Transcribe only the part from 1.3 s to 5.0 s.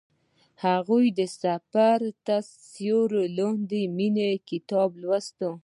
سفر تر سیوري لاندې د مینې کتاب